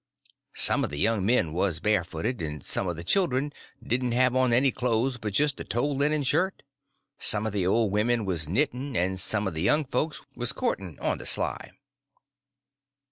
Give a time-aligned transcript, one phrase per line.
[0.55, 3.53] Some of the young men was barefooted, and some of the children
[3.85, 6.63] didn't have on any clothes but just a tow linen shirt.
[7.19, 10.97] Some of the old women was knitting, and some of the young folks was courting
[10.99, 11.69] on the sly.